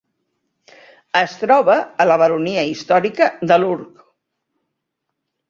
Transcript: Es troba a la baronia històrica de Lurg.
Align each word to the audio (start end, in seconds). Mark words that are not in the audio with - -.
Es 1.19 1.35
troba 1.41 1.75
a 2.05 2.07
la 2.13 2.17
baronia 2.23 2.65
històrica 2.71 3.29
de 3.53 3.61
Lurg. 3.61 4.03